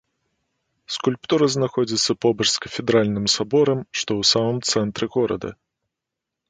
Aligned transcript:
Скульптура 0.95 1.45
знаходзіцца 1.55 2.11
побач 2.27 2.47
з 2.55 2.65
кафедральным 2.65 3.25
саборам, 3.35 3.79
што 4.01 4.11
ў 4.25 4.35
самым 4.35 4.57
цэнтры 4.71 5.05
горада. 5.19 5.49